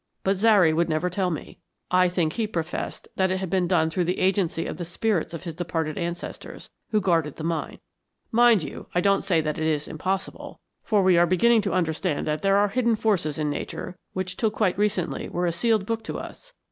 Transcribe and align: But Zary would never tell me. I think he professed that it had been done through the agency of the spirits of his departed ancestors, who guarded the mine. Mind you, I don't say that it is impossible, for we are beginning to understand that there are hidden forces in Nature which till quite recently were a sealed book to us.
But 0.23 0.35
Zary 0.37 0.73
would 0.73 0.89
never 0.89 1.11
tell 1.11 1.29
me. 1.29 1.59
I 1.91 2.09
think 2.09 2.33
he 2.33 2.47
professed 2.47 3.07
that 3.17 3.29
it 3.29 3.37
had 3.37 3.51
been 3.51 3.67
done 3.67 3.91
through 3.91 4.05
the 4.05 4.17
agency 4.17 4.65
of 4.65 4.77
the 4.77 4.83
spirits 4.83 5.31
of 5.31 5.43
his 5.43 5.53
departed 5.53 5.95
ancestors, 5.95 6.71
who 6.89 6.99
guarded 6.99 7.35
the 7.35 7.43
mine. 7.43 7.77
Mind 8.31 8.63
you, 8.63 8.87
I 8.95 9.01
don't 9.01 9.23
say 9.23 9.41
that 9.41 9.59
it 9.59 9.67
is 9.67 9.87
impossible, 9.87 10.59
for 10.83 11.03
we 11.03 11.19
are 11.19 11.27
beginning 11.27 11.61
to 11.61 11.73
understand 11.73 12.25
that 12.25 12.41
there 12.41 12.57
are 12.57 12.69
hidden 12.69 12.95
forces 12.95 13.37
in 13.37 13.51
Nature 13.51 13.95
which 14.13 14.37
till 14.37 14.49
quite 14.49 14.75
recently 14.75 15.29
were 15.29 15.45
a 15.45 15.51
sealed 15.51 15.85
book 15.85 16.03
to 16.05 16.17
us. 16.17 16.51